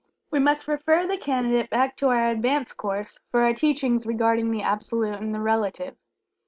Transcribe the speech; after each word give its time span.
(We 0.31 0.39
must 0.39 0.67
refer 0.67 1.05
the 1.05 1.15
Candidate 1.19 1.69
back 1.69 1.95
to 1.97 2.07
our 2.09 2.31
"Advanced 2.31 2.75
Course," 2.75 3.19
for 3.29 3.41
our 3.41 3.53
teachings 3.53 4.07
regarding 4.07 4.49
the 4.49 4.63
Absolute 4.63 5.17
and 5.21 5.31
the 5.31 5.39
Relative. 5.39 5.95